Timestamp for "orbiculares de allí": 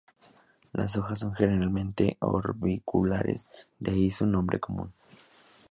2.21-4.09